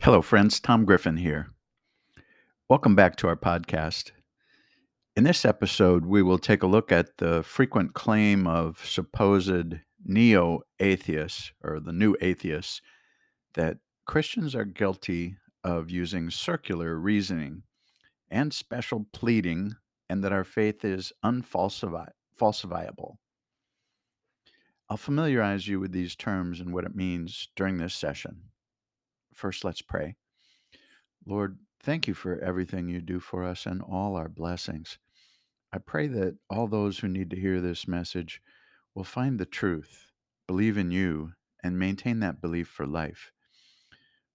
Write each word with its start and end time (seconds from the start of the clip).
Hello, 0.00 0.22
friends. 0.22 0.60
Tom 0.60 0.84
Griffin 0.84 1.16
here. 1.16 1.48
Welcome 2.68 2.94
back 2.94 3.16
to 3.16 3.26
our 3.26 3.34
podcast. 3.34 4.12
In 5.16 5.24
this 5.24 5.44
episode, 5.44 6.06
we 6.06 6.22
will 6.22 6.38
take 6.38 6.62
a 6.62 6.68
look 6.68 6.92
at 6.92 7.16
the 7.18 7.42
frequent 7.42 7.94
claim 7.94 8.46
of 8.46 8.80
supposed 8.86 9.74
neo 10.04 10.60
atheists 10.78 11.50
or 11.64 11.80
the 11.80 11.92
new 11.92 12.16
atheists 12.20 12.80
that 13.54 13.78
Christians 14.06 14.54
are 14.54 14.64
guilty 14.64 15.36
of 15.64 15.90
using 15.90 16.30
circular 16.30 16.96
reasoning 16.96 17.64
and 18.30 18.54
special 18.54 19.04
pleading, 19.12 19.74
and 20.08 20.22
that 20.22 20.32
our 20.32 20.44
faith 20.44 20.84
is 20.84 21.12
unfalsifiable. 21.24 23.16
I'll 24.88 24.96
familiarize 24.96 25.66
you 25.66 25.80
with 25.80 25.90
these 25.90 26.14
terms 26.14 26.60
and 26.60 26.72
what 26.72 26.84
it 26.84 26.94
means 26.94 27.48
during 27.56 27.78
this 27.78 27.94
session. 27.94 28.42
First, 29.38 29.64
let's 29.64 29.82
pray. 29.82 30.16
Lord, 31.24 31.60
thank 31.80 32.08
you 32.08 32.14
for 32.14 32.40
everything 32.40 32.88
you 32.88 33.00
do 33.00 33.20
for 33.20 33.44
us 33.44 33.66
and 33.66 33.80
all 33.80 34.16
our 34.16 34.28
blessings. 34.28 34.98
I 35.72 35.78
pray 35.78 36.08
that 36.08 36.38
all 36.50 36.66
those 36.66 36.98
who 36.98 37.06
need 37.06 37.30
to 37.30 37.40
hear 37.40 37.60
this 37.60 37.86
message 37.86 38.42
will 38.96 39.04
find 39.04 39.38
the 39.38 39.46
truth, 39.46 40.10
believe 40.48 40.76
in 40.76 40.90
you, 40.90 41.34
and 41.62 41.78
maintain 41.78 42.18
that 42.18 42.40
belief 42.40 42.66
for 42.66 42.84
life. 42.84 43.30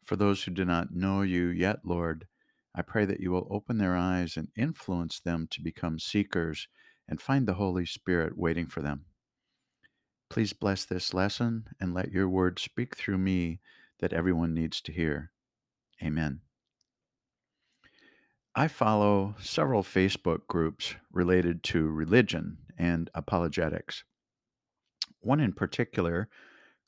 For 0.05 0.15
those 0.15 0.41
who 0.41 0.51
do 0.51 0.63
not 0.63 0.95
know 0.95 1.21
you 1.21 1.47
yet, 1.47 1.79
Lord, 1.83 2.25
I 2.73 2.81
pray 2.81 3.03
that 3.03 3.19
you 3.19 3.29
will 3.29 3.49
open 3.51 3.79
their 3.79 3.97
eyes 3.97 4.37
and 4.37 4.47
influence 4.55 5.19
them 5.19 5.47
to 5.51 5.61
become 5.61 5.99
seekers 5.99 6.69
and 7.09 7.19
find 7.19 7.45
the 7.45 7.55
Holy 7.55 7.85
Spirit 7.85 8.37
waiting 8.37 8.67
for 8.67 8.81
them. 8.81 9.03
Please 10.29 10.53
bless 10.53 10.85
this 10.85 11.13
lesson 11.13 11.65
and 11.81 11.93
let 11.93 12.13
your 12.13 12.29
word 12.29 12.57
speak 12.57 12.95
through 12.95 13.17
me 13.17 13.59
that 14.03 14.11
everyone 14.11 14.53
needs 14.53 14.81
to 14.81 14.91
hear. 14.91 15.31
Amen. 16.03 16.41
I 18.53 18.67
follow 18.67 19.35
several 19.39 19.81
Facebook 19.81 20.45
groups 20.45 20.95
related 21.09 21.63
to 21.71 21.89
religion 21.89 22.57
and 22.77 23.09
apologetics. 23.15 24.03
One 25.21 25.39
in 25.39 25.53
particular, 25.53 26.27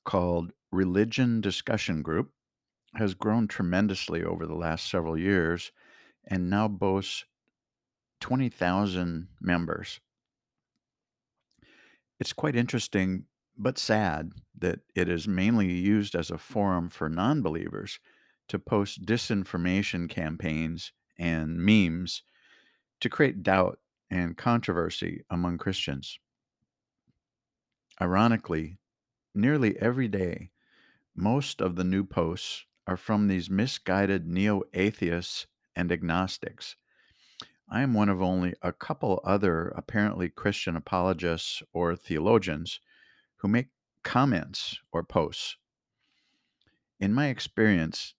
called 0.03 0.51
Religion 0.73 1.39
Discussion 1.39 2.01
Group, 2.01 2.31
has 2.95 3.13
grown 3.13 3.47
tremendously 3.47 4.21
over 4.21 4.45
the 4.45 4.53
last 4.53 4.91
several 4.91 5.17
years 5.17 5.71
and 6.27 6.49
now 6.49 6.67
boasts 6.67 7.23
20,000 8.19 9.29
members. 9.39 10.01
It's 12.19 12.33
quite 12.33 12.57
interesting 12.57 13.23
but 13.57 13.77
sad 13.77 14.31
that 14.57 14.79
it 14.95 15.09
is 15.09 15.27
mainly 15.27 15.71
used 15.71 16.15
as 16.15 16.29
a 16.29 16.37
forum 16.37 16.89
for 16.89 17.09
non 17.09 17.41
believers 17.41 17.99
to 18.47 18.59
post 18.59 19.05
disinformation 19.05 20.09
campaigns 20.09 20.91
and 21.17 21.57
memes 21.57 22.23
to 22.99 23.09
create 23.09 23.43
doubt 23.43 23.79
and 24.09 24.37
controversy 24.37 25.23
among 25.29 25.57
Christians. 25.57 26.19
Ironically, 28.01 28.77
nearly 29.33 29.79
every 29.79 30.07
day, 30.07 30.51
most 31.15 31.61
of 31.61 31.75
the 31.75 31.83
new 31.83 32.03
posts 32.03 32.65
are 32.87 32.97
from 32.97 33.27
these 33.27 33.49
misguided 33.49 34.27
neo 34.27 34.63
atheists 34.73 35.47
and 35.75 35.91
agnostics. 35.91 36.75
I 37.69 37.81
am 37.81 37.93
one 37.93 38.09
of 38.09 38.21
only 38.21 38.53
a 38.61 38.71
couple 38.71 39.21
other 39.23 39.69
apparently 39.69 40.29
Christian 40.29 40.75
apologists 40.75 41.63
or 41.73 41.95
theologians 41.95 42.79
who 43.37 43.47
make 43.47 43.67
comments 44.03 44.79
or 44.91 45.03
posts. 45.03 45.57
In 46.99 47.13
my 47.13 47.27
experience, 47.27 48.13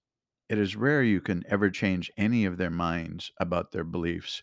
it 0.49 0.59
is 0.59 0.77
rare 0.77 1.03
you 1.03 1.21
can 1.21 1.43
ever 1.49 1.71
change 1.71 2.11
any 2.17 2.45
of 2.45 2.57
their 2.57 2.71
minds 2.71 3.33
about 3.39 3.73
their 3.73 3.85
beliefs 3.85 4.43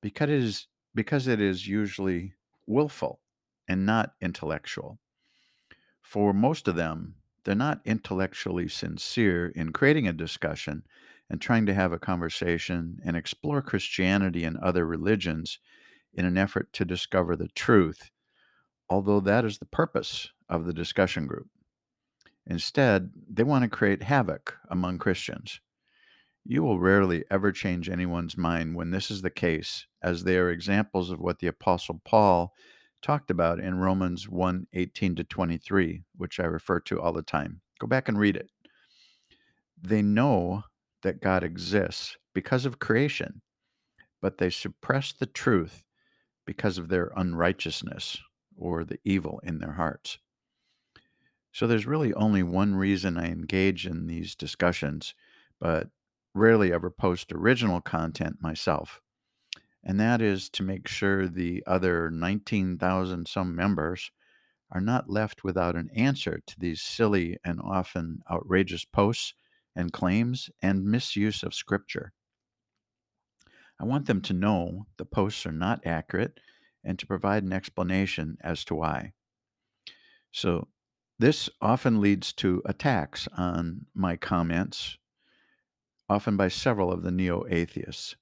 because 0.00 0.28
it 0.28 0.30
is, 0.30 0.66
because 0.94 1.26
it 1.26 1.40
is 1.40 1.68
usually 1.68 2.34
willful 2.66 3.20
and 3.68 3.86
not 3.86 4.14
intellectual. 4.20 4.98
For 6.02 6.32
most 6.32 6.68
of 6.68 6.76
them, 6.76 7.16
they're 7.44 7.54
not 7.54 7.80
intellectually 7.84 8.68
sincere 8.68 9.48
in 9.48 9.72
creating 9.72 10.08
a 10.08 10.12
discussion 10.12 10.84
and 11.28 11.40
trying 11.40 11.66
to 11.66 11.74
have 11.74 11.92
a 11.92 11.98
conversation 11.98 12.98
and 13.04 13.16
explore 13.16 13.62
Christianity 13.62 14.44
and 14.44 14.56
other 14.58 14.86
religions 14.86 15.58
in 16.12 16.24
an 16.24 16.38
effort 16.38 16.72
to 16.74 16.84
discover 16.84 17.36
the 17.36 17.48
truth 17.48 18.10
although 18.88 19.20
that 19.20 19.44
is 19.44 19.58
the 19.58 19.66
purpose 19.66 20.30
of 20.48 20.64
the 20.64 20.72
discussion 20.72 21.26
group. 21.26 21.48
Instead, 22.46 23.10
they 23.28 23.42
want 23.42 23.62
to 23.62 23.68
create 23.68 24.02
havoc 24.02 24.56
among 24.68 24.98
Christians. 24.98 25.60
You 26.44 26.62
will 26.62 26.78
rarely 26.78 27.24
ever 27.30 27.52
change 27.52 27.88
anyone's 27.88 28.36
mind 28.36 28.74
when 28.74 28.90
this 28.90 29.10
is 29.10 29.22
the 29.22 29.30
case, 29.30 29.86
as 30.02 30.24
they 30.24 30.36
are 30.36 30.50
examples 30.50 31.10
of 31.10 31.20
what 31.20 31.38
the 31.38 31.46
Apostle 31.46 32.02
Paul 32.04 32.52
talked 33.00 33.30
about 33.30 33.60
in 33.60 33.78
Romans 33.78 34.28
1 34.28 34.66
18 34.74 35.16
to 35.16 35.24
23, 35.24 36.02
which 36.16 36.38
I 36.38 36.44
refer 36.44 36.80
to 36.80 37.00
all 37.00 37.14
the 37.14 37.22
time. 37.22 37.62
Go 37.78 37.86
back 37.86 38.08
and 38.08 38.18
read 38.18 38.36
it. 38.36 38.50
They 39.80 40.02
know 40.02 40.64
that 41.02 41.22
God 41.22 41.42
exists 41.42 42.18
because 42.34 42.66
of 42.66 42.78
creation, 42.78 43.40
but 44.20 44.36
they 44.36 44.50
suppress 44.50 45.12
the 45.12 45.26
truth 45.26 45.82
because 46.46 46.76
of 46.76 46.88
their 46.88 47.10
unrighteousness 47.16 48.18
or 48.56 48.84
the 48.84 48.98
evil 49.04 49.40
in 49.42 49.58
their 49.58 49.72
hearts. 49.72 50.18
So 51.52 51.66
there's 51.66 51.86
really 51.86 52.12
only 52.14 52.42
one 52.42 52.74
reason 52.74 53.16
I 53.16 53.26
engage 53.26 53.86
in 53.86 54.06
these 54.06 54.34
discussions, 54.34 55.14
but 55.60 55.88
rarely 56.34 56.72
ever 56.72 56.90
post 56.90 57.32
original 57.32 57.80
content 57.80 58.38
myself. 58.40 59.00
And 59.84 60.00
that 60.00 60.20
is 60.20 60.48
to 60.50 60.62
make 60.62 60.88
sure 60.88 61.28
the 61.28 61.62
other 61.66 62.10
19,000 62.10 63.28
some 63.28 63.54
members 63.54 64.10
are 64.70 64.80
not 64.80 65.10
left 65.10 65.44
without 65.44 65.76
an 65.76 65.90
answer 65.94 66.40
to 66.46 66.58
these 66.58 66.82
silly 66.82 67.38
and 67.44 67.60
often 67.60 68.22
outrageous 68.30 68.84
posts 68.84 69.34
and 69.76 69.92
claims 69.92 70.50
and 70.62 70.84
misuse 70.84 71.42
of 71.42 71.54
Scripture. 71.54 72.12
I 73.78 73.84
want 73.84 74.06
them 74.06 74.20
to 74.22 74.32
know 74.32 74.86
the 74.96 75.04
posts 75.04 75.46
are 75.46 75.52
not 75.52 75.86
accurate 75.86 76.40
and 76.84 76.98
to 76.98 77.06
provide 77.06 77.42
an 77.42 77.52
explanation 77.52 78.36
as 78.40 78.64
to 78.66 78.74
why. 78.74 79.12
So, 80.30 80.68
this 81.18 81.48
often 81.60 82.00
leads 82.00 82.32
to 82.34 82.60
attacks 82.64 83.28
on 83.36 83.86
my 83.94 84.16
comments, 84.16 84.98
often 86.08 86.36
by 86.36 86.48
several 86.48 86.92
of 86.92 87.02
the 87.02 87.12
neo 87.12 87.44
atheists. 87.48 88.16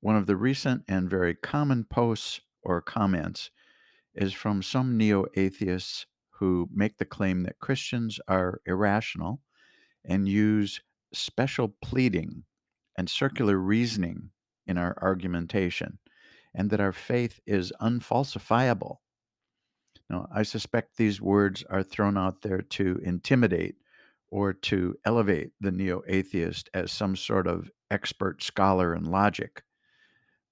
One 0.00 0.16
of 0.16 0.26
the 0.26 0.36
recent 0.36 0.82
and 0.88 1.08
very 1.08 1.34
common 1.34 1.84
posts 1.84 2.40
or 2.62 2.80
comments 2.80 3.50
is 4.14 4.32
from 4.32 4.62
some 4.62 4.96
neo 4.96 5.26
atheists 5.36 6.06
who 6.38 6.68
make 6.72 6.98
the 6.98 7.04
claim 7.04 7.44
that 7.44 7.60
Christians 7.60 8.20
are 8.28 8.60
irrational 8.66 9.40
and 10.04 10.28
use 10.28 10.80
special 11.12 11.68
pleading 11.82 12.44
and 12.96 13.08
circular 13.08 13.58
reasoning 13.58 14.30
in 14.66 14.76
our 14.76 14.96
argumentation 15.00 15.98
and 16.54 16.70
that 16.70 16.80
our 16.80 16.92
faith 16.92 17.40
is 17.46 17.72
unfalsifiable. 17.80 18.96
Now, 20.10 20.28
I 20.34 20.42
suspect 20.42 20.96
these 20.96 21.20
words 21.20 21.64
are 21.68 21.82
thrown 21.82 22.16
out 22.16 22.42
there 22.42 22.62
to 22.62 23.00
intimidate 23.02 23.76
or 24.30 24.52
to 24.52 24.94
elevate 25.04 25.52
the 25.60 25.72
neo 25.72 26.02
atheist 26.06 26.68
as 26.72 26.92
some 26.92 27.16
sort 27.16 27.46
of 27.46 27.70
expert 27.90 28.42
scholar 28.42 28.94
in 28.94 29.04
logic, 29.04 29.62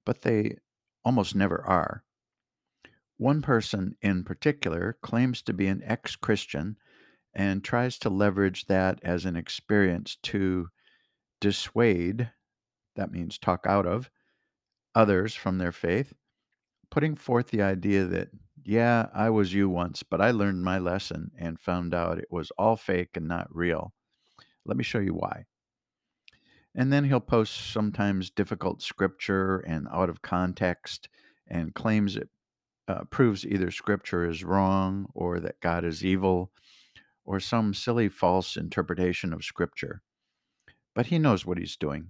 but 0.05 0.23
they 0.23 0.57
almost 1.05 1.35
never 1.35 1.63
are. 1.67 2.03
One 3.19 3.41
person 3.41 3.97
in 4.03 4.25
particular 4.25 4.99
claims 5.03 5.41
to 5.43 5.53
be 5.53 5.69
an 5.69 5.83
ex 5.85 6.17
Christian 6.17 6.77
and 7.35 7.63
tries 7.63 7.99
to 7.99 8.11
leverage 8.11 8.67
that 8.67 8.99
as 9.03 9.25
an 9.25 9.37
experience 9.37 10.17
to 10.25 10.69
dissuade, 11.41 12.31
that 12.95 13.13
means 13.13 13.39
talk 13.39 13.67
out 13.67 13.87
of, 13.87 14.11
others 14.97 15.35
from 15.35 15.59
their 15.59 15.73
faith, 15.73 16.15
putting 16.91 17.15
forth 17.15 17.49
the 17.49 17.63
idea 17.63 18.05
that, 18.07 18.31
yeah, 18.65 19.07
I 19.15 19.31
was 19.31 19.53
you 19.53 19.69
once, 19.69 20.03
but 20.03 20.21
I 20.21 20.31
learned 20.31 20.65
my 20.65 20.79
lesson 20.79 21.31
and 21.39 21.61
found 21.61 21.95
out 21.95 22.19
it 22.19 22.31
was 22.31 22.51
all 22.59 22.77
fake 22.77 23.11
and 23.15 23.29
not 23.29 23.55
real. 23.55 23.93
Let 24.65 24.77
me 24.77 24.83
show 24.83 24.99
you 24.99 25.13
why. 25.13 25.45
And 26.75 26.93
then 26.93 27.05
he'll 27.05 27.21
post 27.21 27.73
sometimes 27.73 28.31
difficult 28.31 28.83
scripture 28.83 29.59
and 29.59 29.87
out 29.93 30.09
of 30.09 30.23
context 30.23 31.09
and 31.47 31.75
claims 31.75 32.17
it 32.17 32.29
uh, 32.89 33.05
proves 33.05 33.45
either 33.45 33.71
scripture 33.71 34.29
is 34.29 34.45
wrong 34.45 35.07
or 35.15 35.41
that 35.41 35.61
God 35.61 35.85
is 35.85 36.05
evil 36.05 36.53
or 37.25 37.41
some 37.41 37.75
silly 37.75 38.09
false 38.09 38.57
interpretation 38.57 39.33
of 39.33 39.45
scripture. 39.45 40.03
But 40.95 41.07
he 41.07 41.19
knows 41.19 41.45
what 41.45 41.59
he's 41.59 41.77
doing. 41.77 42.09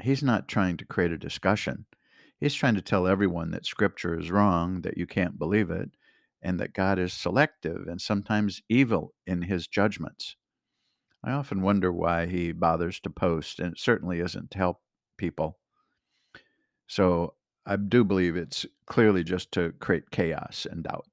He's 0.00 0.22
not 0.22 0.48
trying 0.48 0.76
to 0.78 0.84
create 0.84 1.12
a 1.12 1.18
discussion. 1.18 1.86
He's 2.42 2.54
trying 2.54 2.74
to 2.74 2.82
tell 2.82 3.06
everyone 3.06 3.52
that 3.52 3.66
scripture 3.66 4.18
is 4.18 4.32
wrong, 4.32 4.80
that 4.80 4.98
you 4.98 5.06
can't 5.06 5.38
believe 5.38 5.70
it, 5.70 5.90
and 6.42 6.58
that 6.58 6.72
God 6.72 6.98
is 6.98 7.12
selective 7.12 7.86
and 7.86 8.00
sometimes 8.00 8.62
evil 8.68 9.14
in 9.24 9.42
his 9.42 9.68
judgments. 9.68 10.34
I 11.22 11.30
often 11.30 11.62
wonder 11.62 11.92
why 11.92 12.26
he 12.26 12.50
bothers 12.50 12.98
to 13.02 13.10
post, 13.10 13.60
and 13.60 13.74
it 13.74 13.78
certainly 13.78 14.18
isn't 14.18 14.50
to 14.50 14.58
help 14.58 14.80
people. 15.16 15.60
So 16.88 17.34
I 17.64 17.76
do 17.76 18.02
believe 18.02 18.34
it's 18.34 18.66
clearly 18.86 19.22
just 19.22 19.52
to 19.52 19.72
create 19.78 20.10
chaos 20.10 20.66
and 20.68 20.82
doubt. 20.82 21.06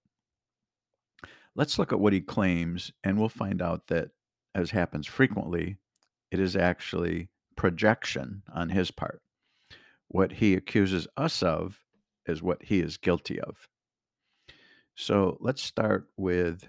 Let's 1.53 1.77
look 1.77 1.93
at 1.93 1.99
what 1.99 2.13
he 2.13 2.21
claims, 2.21 2.91
and 3.03 3.19
we'll 3.19 3.29
find 3.29 3.61
out 3.61 3.85
that, 3.89 4.09
as 4.55 4.71
happens 4.71 5.05
frequently, 5.05 5.77
it 6.31 6.39
is 6.39 6.55
actually 6.55 7.29
projection 7.55 8.41
on 8.51 8.69
his 8.69 8.89
part. 8.89 9.21
What 10.09 10.33
he 10.33 10.55
accuses 10.55 11.07
us 11.15 11.41
of 11.41 11.79
is 12.25 12.41
what 12.41 12.63
he 12.63 12.79
is 12.79 12.97
guilty 12.97 13.39
of. 13.39 13.67
So 14.95 15.37
let's 15.39 15.63
start 15.63 16.09
with 16.17 16.67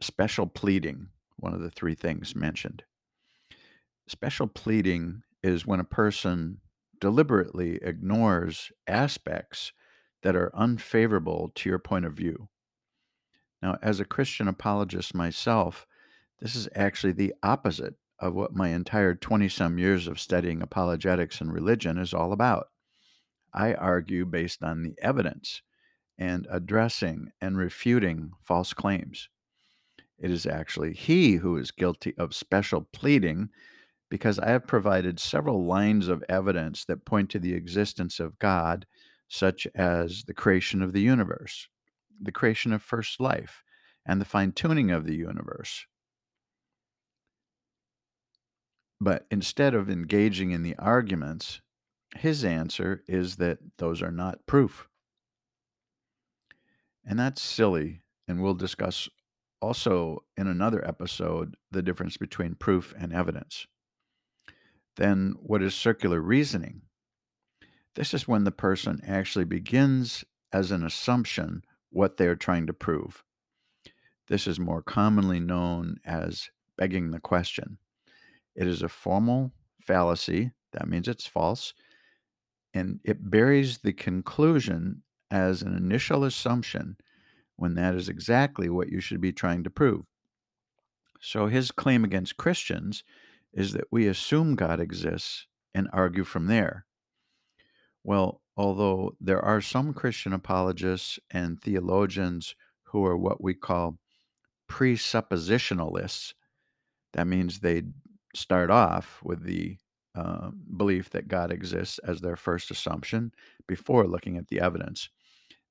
special 0.00 0.46
pleading, 0.46 1.08
one 1.36 1.54
of 1.54 1.60
the 1.60 1.70
three 1.70 1.94
things 1.94 2.36
mentioned. 2.36 2.84
Special 4.06 4.46
pleading 4.46 5.22
is 5.42 5.66
when 5.66 5.80
a 5.80 5.84
person 5.84 6.60
deliberately 7.00 7.78
ignores 7.82 8.70
aspects 8.86 9.72
that 10.22 10.36
are 10.36 10.54
unfavorable 10.54 11.52
to 11.54 11.68
your 11.68 11.78
point 11.78 12.04
of 12.04 12.12
view. 12.12 12.48
Now, 13.62 13.78
as 13.82 13.98
a 13.98 14.04
Christian 14.04 14.46
apologist 14.46 15.14
myself, 15.14 15.86
this 16.40 16.54
is 16.54 16.68
actually 16.74 17.14
the 17.14 17.34
opposite 17.42 17.94
of 18.18 18.34
what 18.34 18.54
my 18.54 18.68
entire 18.68 19.14
20 19.14 19.48
some 19.48 19.78
years 19.78 20.06
of 20.06 20.20
studying 20.20 20.62
apologetics 20.62 21.40
and 21.40 21.52
religion 21.52 21.98
is 21.98 22.12
all 22.12 22.32
about. 22.32 22.68
I 23.54 23.74
argue 23.74 24.26
based 24.26 24.62
on 24.62 24.82
the 24.82 24.94
evidence 25.00 25.62
and 26.18 26.46
addressing 26.50 27.30
and 27.40 27.56
refuting 27.56 28.32
false 28.42 28.74
claims. 28.74 29.28
It 30.18 30.30
is 30.30 30.46
actually 30.46 30.92
he 30.94 31.34
who 31.34 31.56
is 31.56 31.70
guilty 31.70 32.14
of 32.18 32.34
special 32.34 32.82
pleading 32.92 33.50
because 34.10 34.38
I 34.38 34.50
have 34.50 34.66
provided 34.66 35.18
several 35.18 35.66
lines 35.66 36.08
of 36.08 36.24
evidence 36.28 36.84
that 36.84 37.04
point 37.04 37.30
to 37.30 37.38
the 37.38 37.54
existence 37.54 38.20
of 38.20 38.38
God, 38.38 38.86
such 39.28 39.66
as 39.74 40.24
the 40.24 40.34
creation 40.34 40.82
of 40.82 40.92
the 40.92 41.00
universe, 41.00 41.68
the 42.20 42.32
creation 42.32 42.72
of 42.72 42.82
first 42.82 43.18
life, 43.20 43.62
and 44.06 44.20
the 44.20 44.26
fine 44.26 44.52
tuning 44.52 44.90
of 44.90 45.06
the 45.06 45.16
universe. 45.16 45.86
But 49.00 49.26
instead 49.30 49.74
of 49.74 49.90
engaging 49.90 50.52
in 50.52 50.62
the 50.62 50.76
arguments, 50.76 51.60
his 52.16 52.44
answer 52.44 53.02
is 53.06 53.36
that 53.36 53.58
those 53.78 54.02
are 54.02 54.12
not 54.12 54.46
proof. 54.46 54.88
And 57.04 57.18
that's 57.18 57.42
silly. 57.42 58.00
And 58.26 58.42
we'll 58.42 58.54
discuss 58.54 59.08
also 59.60 60.24
in 60.36 60.46
another 60.46 60.86
episode 60.86 61.56
the 61.70 61.82
difference 61.82 62.16
between 62.16 62.54
proof 62.54 62.94
and 62.98 63.12
evidence. 63.12 63.66
Then, 64.96 65.34
what 65.40 65.62
is 65.62 65.74
circular 65.74 66.20
reasoning? 66.20 66.82
This 67.94 68.14
is 68.14 68.28
when 68.28 68.44
the 68.44 68.52
person 68.52 69.00
actually 69.06 69.44
begins 69.44 70.24
as 70.52 70.70
an 70.70 70.84
assumption 70.84 71.62
what 71.90 72.16
they 72.16 72.26
are 72.26 72.36
trying 72.36 72.66
to 72.66 72.72
prove. 72.72 73.24
This 74.28 74.46
is 74.46 74.58
more 74.58 74.82
commonly 74.82 75.40
known 75.40 75.96
as 76.04 76.50
begging 76.76 77.10
the 77.10 77.20
question. 77.20 77.78
It 78.54 78.66
is 78.66 78.82
a 78.82 78.88
formal 78.88 79.52
fallacy, 79.82 80.52
that 80.72 80.88
means 80.88 81.08
it's 81.08 81.26
false, 81.26 81.74
and 82.74 82.98
it 83.04 83.30
buries 83.30 83.78
the 83.78 83.92
conclusion 83.92 85.02
as 85.30 85.62
an 85.62 85.76
initial 85.76 86.24
assumption 86.24 86.96
when 87.56 87.76
that 87.76 87.94
is 87.94 88.08
exactly 88.08 88.68
what 88.68 88.90
you 88.90 89.00
should 89.00 89.20
be 89.20 89.32
trying 89.32 89.62
to 89.62 89.70
prove. 89.70 90.04
So 91.20 91.46
his 91.46 91.70
claim 91.70 92.04
against 92.04 92.36
Christians 92.36 93.04
is 93.52 93.72
that 93.72 93.86
we 93.90 94.08
assume 94.08 94.56
God 94.56 94.80
exists 94.80 95.46
and 95.72 95.88
argue 95.92 96.24
from 96.24 96.46
there. 96.46 96.84
Well, 98.02 98.42
although 98.56 99.16
there 99.20 99.40
are 99.40 99.60
some 99.60 99.94
Christian 99.94 100.32
apologists 100.32 101.18
and 101.30 101.60
theologians 101.60 102.54
who 102.82 103.04
are 103.06 103.16
what 103.16 103.42
we 103.42 103.54
call 103.54 103.98
presuppositionalists, 104.68 106.34
that 107.12 107.26
means 107.26 107.60
they 107.60 107.82
start 108.34 108.70
off 108.70 109.20
with 109.22 109.44
the 109.44 109.78
uh, 110.14 110.50
belief 110.76 111.10
that 111.10 111.28
God 111.28 111.50
exists 111.50 111.98
as 112.00 112.20
their 112.20 112.36
first 112.36 112.70
assumption 112.70 113.32
before 113.66 114.06
looking 114.06 114.36
at 114.36 114.48
the 114.48 114.60
evidence. 114.60 115.08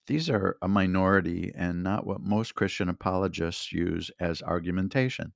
These 0.07 0.29
are 0.29 0.57
a 0.61 0.67
minority 0.67 1.53
and 1.55 1.81
not 1.81 2.05
what 2.05 2.21
most 2.21 2.55
Christian 2.55 2.89
apologists 2.89 3.71
use 3.71 4.11
as 4.19 4.41
argumentation. 4.41 5.31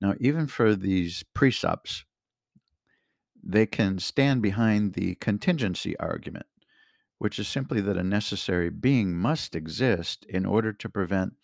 Now, 0.00 0.14
even 0.20 0.46
for 0.46 0.74
these 0.74 1.24
precepts, 1.34 2.04
they 3.42 3.64
can 3.64 3.98
stand 3.98 4.42
behind 4.42 4.92
the 4.92 5.14
contingency 5.14 5.96
argument, 5.98 6.46
which 7.18 7.38
is 7.38 7.48
simply 7.48 7.80
that 7.80 7.96
a 7.96 8.02
necessary 8.02 8.68
being 8.68 9.16
must 9.16 9.54
exist 9.54 10.26
in 10.28 10.44
order 10.44 10.72
to 10.74 10.88
prevent 10.88 11.34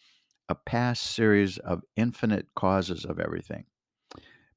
a 0.49 0.55
past 0.55 1.03
series 1.03 1.57
of 1.59 1.83
infinite 1.97 2.49
causes 2.55 3.07
of 3.07 3.19
everything. 3.19 3.65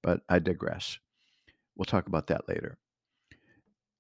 But 0.02 0.22
I 0.28 0.40
digress. 0.40 1.00
We'll 1.76 1.86
talk 1.86 2.08
about 2.08 2.28
that 2.28 2.48
later. 2.48 2.78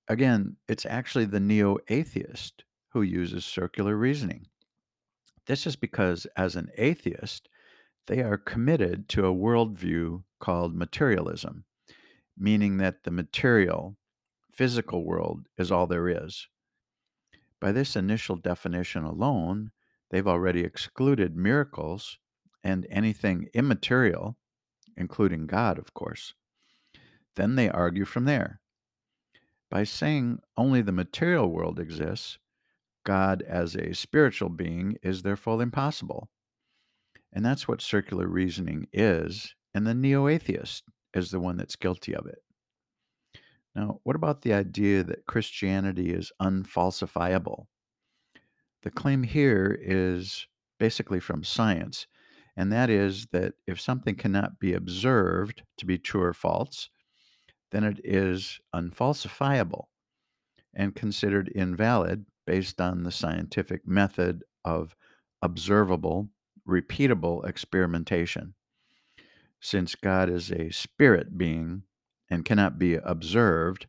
Again, 0.07 0.57
it's 0.67 0.85
actually 0.85 1.25
the 1.25 1.39
neo 1.39 1.77
atheist 1.87 2.63
who 2.89 3.01
uses 3.01 3.43
circular 3.43 3.95
reasoning. 3.95 4.47
This 5.47 5.67
is 5.67 5.75
because, 5.75 6.25
as 6.37 6.55
an 6.55 6.69
atheist, 6.77 7.49
they 8.07 8.21
are 8.21 8.37
committed 8.37 9.09
to 9.09 9.25
a 9.25 9.33
worldview 9.33 10.23
called 10.39 10.75
materialism, 10.75 11.65
meaning 12.37 12.77
that 12.77 13.03
the 13.03 13.11
material, 13.11 13.97
physical 14.51 15.03
world 15.03 15.47
is 15.57 15.71
all 15.71 15.87
there 15.87 16.07
is. 16.07 16.47
By 17.59 17.71
this 17.71 17.95
initial 17.95 18.35
definition 18.35 19.03
alone, 19.03 19.71
they've 20.11 20.27
already 20.27 20.61
excluded 20.61 21.35
miracles 21.35 22.19
and 22.63 22.85
anything 22.89 23.47
immaterial, 23.53 24.37
including 24.95 25.47
God, 25.47 25.77
of 25.77 25.93
course. 25.93 26.33
Then 27.35 27.55
they 27.55 27.69
argue 27.69 28.05
from 28.05 28.25
there. 28.25 28.61
By 29.69 29.83
saying 29.83 30.39
only 30.57 30.81
the 30.81 30.91
material 30.91 31.49
world 31.49 31.79
exists, 31.79 32.37
God 33.03 33.41
as 33.43 33.75
a 33.75 33.93
spiritual 33.93 34.49
being 34.49 34.97
is 35.03 35.21
therefore 35.21 35.61
impossible. 35.61 36.29
And 37.33 37.45
that's 37.45 37.67
what 37.67 37.81
circular 37.81 38.27
reasoning 38.27 38.87
is, 38.93 39.55
and 39.73 39.85
the 39.85 39.93
neo 39.93 40.27
atheist 40.27 40.85
is 41.13 41.31
the 41.31 41.39
one 41.39 41.57
that's 41.57 41.75
guilty 41.75 42.15
of 42.15 42.25
it. 42.25 42.39
Now, 43.75 43.99
what 44.03 44.15
about 44.15 44.41
the 44.41 44.53
idea 44.53 45.03
that 45.03 45.25
Christianity 45.25 46.11
is 46.11 46.31
unfalsifiable? 46.41 47.65
The 48.83 48.91
claim 48.91 49.23
here 49.23 49.77
is 49.81 50.47
basically 50.79 51.19
from 51.19 51.43
science, 51.43 52.07
and 52.55 52.71
that 52.71 52.89
is 52.89 53.27
that 53.33 53.55
if 53.67 53.81
something 53.81 54.15
cannot 54.15 54.59
be 54.59 54.73
observed 54.73 55.63
to 55.77 55.85
be 55.85 55.97
true 55.97 56.21
or 56.21 56.33
false, 56.33 56.89
then 57.71 57.83
it 57.83 57.99
is 58.03 58.59
unfalsifiable 58.73 59.85
and 60.73 60.95
considered 60.95 61.51
invalid 61.55 62.25
based 62.45 62.79
on 62.79 63.03
the 63.03 63.11
scientific 63.11 63.87
method 63.87 64.43
of 64.63 64.95
observable, 65.41 66.29
repeatable 66.67 67.47
experimentation. 67.47 68.53
Since 69.59 69.95
God 69.95 70.29
is 70.29 70.51
a 70.51 70.71
spirit 70.71 71.37
being 71.37 71.83
and 72.29 72.45
cannot 72.45 72.77
be 72.77 72.95
observed, 72.95 73.87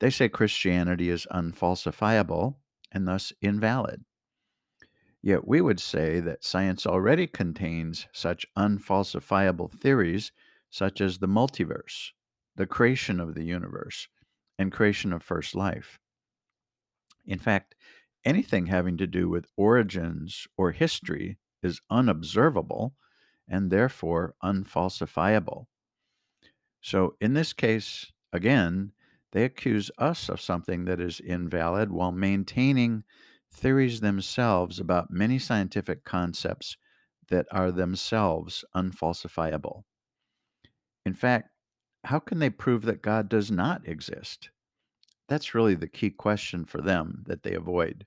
they 0.00 0.10
say 0.10 0.28
Christianity 0.28 1.08
is 1.08 1.26
unfalsifiable 1.32 2.56
and 2.90 3.06
thus 3.06 3.32
invalid. 3.40 4.04
Yet 5.22 5.46
we 5.46 5.60
would 5.60 5.80
say 5.80 6.20
that 6.20 6.44
science 6.44 6.86
already 6.86 7.26
contains 7.26 8.06
such 8.12 8.46
unfalsifiable 8.56 9.70
theories, 9.70 10.32
such 10.68 11.00
as 11.00 11.18
the 11.18 11.28
multiverse, 11.28 12.10
the 12.56 12.66
creation 12.66 13.20
of 13.20 13.34
the 13.34 13.44
universe, 13.44 14.08
and 14.58 14.72
creation 14.72 15.12
of 15.12 15.22
first 15.22 15.54
life. 15.54 15.98
In 17.26 17.38
fact, 17.38 17.74
anything 18.24 18.66
having 18.66 18.96
to 18.96 19.06
do 19.06 19.28
with 19.28 19.50
origins 19.56 20.46
or 20.56 20.72
history 20.72 21.38
is 21.62 21.80
unobservable 21.90 22.96
and 23.46 23.70
therefore 23.70 24.34
unfalsifiable. 24.42 25.66
So, 26.80 27.16
in 27.20 27.34
this 27.34 27.52
case, 27.52 28.12
again, 28.32 28.92
they 29.32 29.42
accuse 29.44 29.90
us 29.98 30.28
of 30.28 30.40
something 30.40 30.84
that 30.84 31.00
is 31.00 31.18
invalid 31.18 31.90
while 31.90 32.12
maintaining 32.12 33.02
theories 33.50 34.00
themselves 34.00 34.78
about 34.78 35.10
many 35.10 35.40
scientific 35.40 36.04
concepts 36.04 36.76
that 37.28 37.46
are 37.50 37.72
themselves 37.72 38.64
unfalsifiable. 38.74 39.84
In 41.06 41.14
fact, 41.14 41.53
how 42.04 42.18
can 42.18 42.38
they 42.38 42.50
prove 42.50 42.82
that 42.82 43.02
God 43.02 43.28
does 43.28 43.50
not 43.50 43.86
exist? 43.86 44.50
That's 45.28 45.54
really 45.54 45.74
the 45.74 45.88
key 45.88 46.10
question 46.10 46.64
for 46.64 46.80
them 46.80 47.24
that 47.26 47.42
they 47.42 47.54
avoid. 47.54 48.06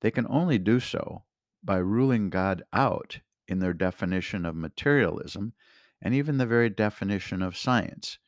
They 0.00 0.10
can 0.10 0.26
only 0.28 0.58
do 0.58 0.78
so 0.78 1.24
by 1.64 1.78
ruling 1.78 2.30
God 2.30 2.62
out 2.72 3.20
in 3.48 3.58
their 3.58 3.72
definition 3.72 4.44
of 4.44 4.54
materialism 4.54 5.54
and 6.00 6.14
even 6.14 6.38
the 6.38 6.46
very 6.46 6.70
definition 6.70 7.42
of 7.42 7.56
science, 7.56 8.18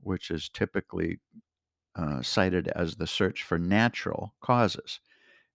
which 0.00 0.30
is 0.30 0.48
typically 0.48 1.20
uh, 1.94 2.22
cited 2.22 2.68
as 2.68 2.96
the 2.96 3.06
search 3.06 3.42
for 3.42 3.58
natural 3.58 4.34
causes. 4.40 5.00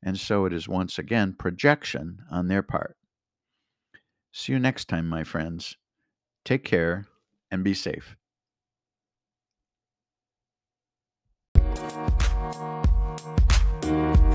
And 0.03 0.19
so 0.19 0.45
it 0.45 0.53
is 0.53 0.67
once 0.67 0.99
again 0.99 1.33
projection 1.33 2.19
on 2.31 2.47
their 2.47 2.61
part. 2.61 2.95
See 4.31 4.53
you 4.53 4.59
next 4.59 4.85
time, 4.87 5.07
my 5.07 5.23
friends. 5.23 5.77
Take 6.45 6.63
care 6.63 7.07
and 7.49 7.63
be 7.63 7.73
safe. 7.73 8.15